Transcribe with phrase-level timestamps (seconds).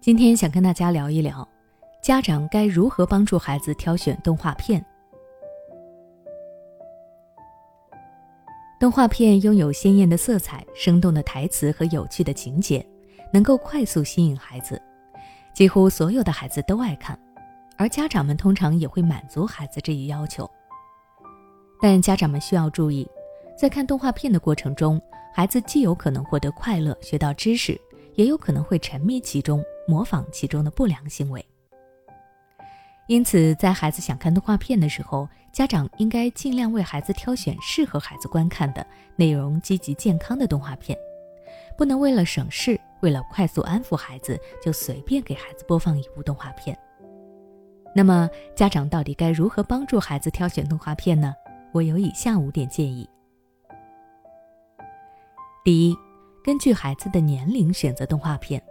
[0.00, 1.46] 今天想跟大家聊一聊，
[2.02, 4.82] 家长该如何帮助孩子挑选动画片。
[8.80, 12.84] 动画片拥有鲜艳的色彩、生动的台词和有趣的情节，
[13.30, 14.80] 能够快速吸引孩子，
[15.52, 17.18] 几乎所有的孩子都爱看，
[17.76, 20.50] 而家长们通常也会满足孩子这一要求。
[21.78, 23.06] 但家长们需要注意，
[23.54, 24.98] 在看动画片的过程中，
[25.34, 27.78] 孩子既有可能获得快乐、学到知识，
[28.14, 31.44] 也有可能会沉迷其中，模仿其中的不良行为。
[33.08, 40.96] 因此，在孩子想看动画片的时候，家长应该尽量为孩子挑选适合孩子观看的内容积极、健康的动画片，
[41.76, 46.78] 不能为了省事、为了快速安抚孩子，就随便给孩子播放一部动画片。
[47.92, 51.34] 那么，家长到底该如何帮助孩子挑选动画片呢？
[51.72, 53.08] 我有以下五点建议。
[55.64, 55.96] 第一，
[56.44, 58.62] 根据孩子的年龄选择动画片。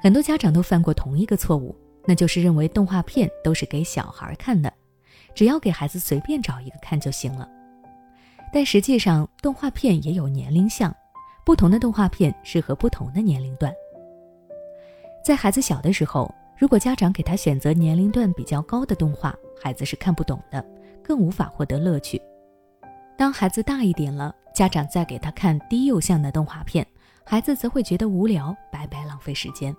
[0.00, 4.72] 很多家长都犯过同一个错误，那就是认为动画片都是给小孩看的，
[5.34, 7.46] 只要给孩子随便找一个看就行了。
[8.52, 10.94] 但实际上，动画片也有年龄向，
[11.44, 13.72] 不同的动画片适合不同的年龄段。
[15.22, 20.64] 在孩子小的时候，如果家长给他选择年龄段比较高的动画，孩子是看不懂的，
[21.04, 22.20] 更无法获得乐趣。
[23.18, 26.86] 当孩子大一点了，家长再给他看低幼向的动画片，
[27.22, 29.76] 孩子则会觉得无聊，白白浪费时间。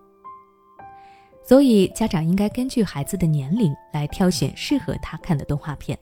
[1.43, 5.97] 所以，家长应该根据孩子的年龄来挑选适合他看的动画片。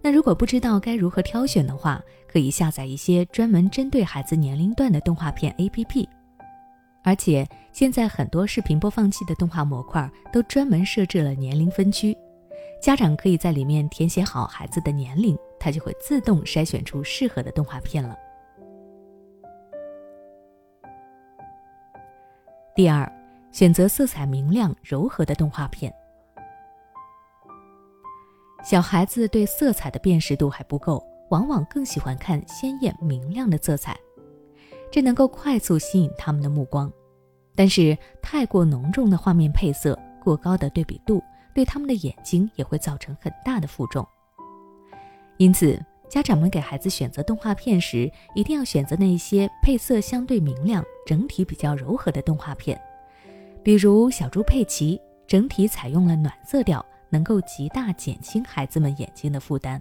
[0.00, 6.06] 那如果不知道该如何挑选的话，可以下载一些专门针对孩子年龄段的动画片 APP。
[7.02, 12.16] 而且，现在很多视频播放器的动画模块都专门设置了年龄分区，
[12.80, 15.36] 家长可以在里面填写好孩子的年龄。
[15.58, 18.14] 它就会自动筛选出适合的动画片了。
[22.74, 23.10] 第二，
[23.54, 25.94] 选择色彩明亮、柔和的动画片。
[28.64, 33.96] 小孩子对色彩的辨识度还不够，往往更喜欢看鲜艳明亮的色彩，
[34.90, 36.92] 这能够快速吸引他们的目光。
[37.54, 41.22] 但是，太过浓重的画面配色、过高的对比度，
[41.54, 44.04] 对他们的眼睛也会造成很大的负重。
[45.36, 52.76] 因此，家长们给孩子选择动画片时，一定要选择那些配色相对明亮、整体比较柔和的动画片，
[53.64, 59.80] 比如《小猪佩奇》，整体采用了暖色调，能够极大减轻孩子们眼睛的负担。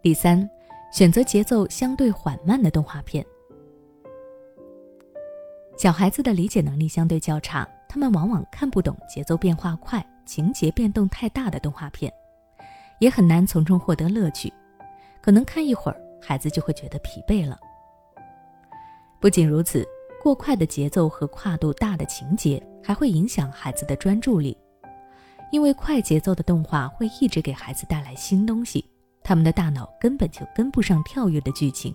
[0.00, 0.48] 第三，
[0.92, 3.26] 选择节奏相对缓慢的动画片。
[5.76, 7.68] 小孩子的理解能力相对较差。
[7.88, 12.12] 他们往往看不懂节奏变化快、情节变动太大的动画片，
[13.00, 14.52] 也很难从中获得乐趣。
[15.20, 17.58] 可能看一会儿，孩子就会觉得疲惫了。
[19.20, 19.86] 不仅如此，
[20.22, 24.56] 过快的节奏和跨度大的情节还会影响孩子的专注力，
[25.52, 28.82] 因为快节奏的动画会一直给孩子带来新东西，
[29.22, 31.94] 他们的大脑根本就跟不上跳跃的剧情，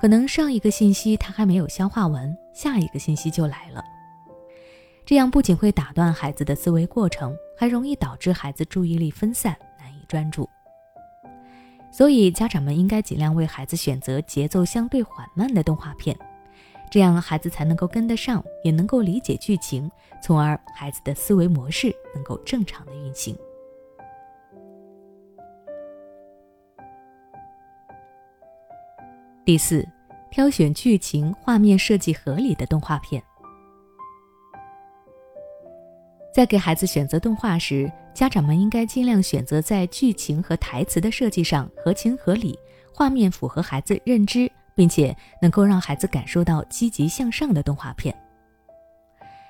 [0.00, 3.84] 可能上一个信息他还没有消化完，下一个信息就来了。
[5.04, 10.48] 这样不仅会打断孩子的思维过程，还容易导致孩子注意力分散，难以专注。
[11.90, 16.14] 所以，家长们应该尽量为孩子选择节奏相对缓慢的动画片，
[16.90, 19.90] 这样孩子才能够跟得上，也能够理解剧情，
[20.22, 23.36] 从而孩子的思维模式能够正常的运行。
[29.44, 29.86] 第四，
[30.30, 33.22] 挑选剧情、画面设计合理的动画片。
[36.34, 42.58] 在给孩子选择动画时，家长们应该尽量选择在剧情和台词的设计上合情合理、
[42.92, 45.12] 画面符合孩子认知，并且
[45.42, 48.14] 能够让孩子感受到积极向上的动画片。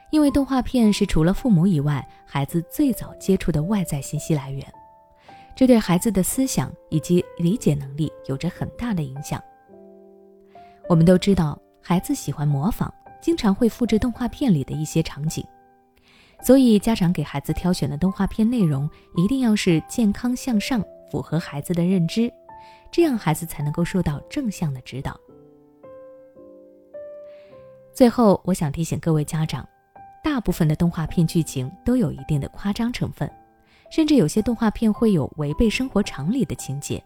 [0.09, 4.65] 因为动画片是除了父母以外孩子最早接触的外在信息来源，
[5.55, 9.39] 这对孩子的思想以及理解能力有着很大的影响。
[10.89, 12.91] 我们都知道，孩子喜欢模仿，
[13.21, 15.45] 经常会复制动画片里的一些场景。
[16.41, 22.33] 所以，家长给孩子挑选的动画片内容一定要是健康向上，符合孩子的认知，
[22.91, 25.19] 这样孩子才能够受到正向的指导。
[27.93, 29.69] 最后，我想提醒各位家长，
[30.23, 33.31] 大部分的动画片剧情都有一定的夸张成分，
[33.91, 37.03] 甚至有些动画片会有违背生活常理的情节。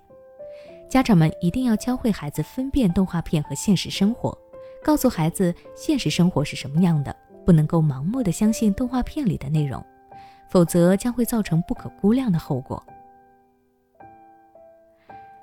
[0.88, 4.36] 家长们一定要教会孩子分辨动画片和现实生活，
[4.84, 7.14] 告诉孩子现实生活是什么样的。
[7.44, 9.84] 不能够盲目的相信动画片里的内容，
[10.48, 12.80] 否则将会造成不可估量的后果。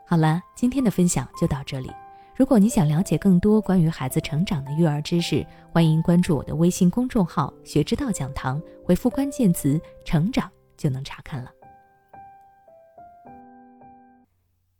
[0.10, 1.92] 好了，今天的分享就到这里。
[2.36, 11.52] 如果你想了解更多关于孩子成长的育儿知识，欢迎关注我的微信公众号“学之道讲堂”，回复关键词“成长”就能查看了。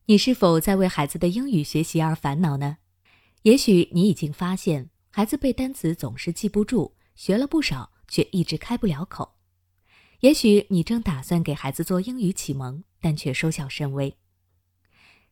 [0.08, 2.78] 你是否在为孩子的英语学习而烦恼呢？
[3.44, 9.34] 也许你已经发现，孩子背单词总是记不住，学了不少却一直开不了口。
[10.22, 14.18] 也许你正打算给孩子做英语启蒙，但却收效甚微。